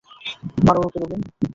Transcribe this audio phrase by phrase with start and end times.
[0.65, 1.21] মারো ওকে, রবিন!